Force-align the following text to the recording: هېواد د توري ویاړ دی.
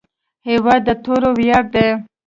هېواد 0.47 0.81
د 0.87 0.89
توري 1.03 1.29
ویاړ 1.37 1.63
دی. 1.73 1.89